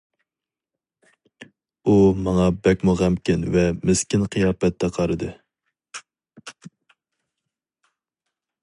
[1.91, 1.97] ئۇ
[2.29, 5.33] ماڭا بەكمۇ غەمكىن ۋە مىسكىن قىياپەتتە قارىدى.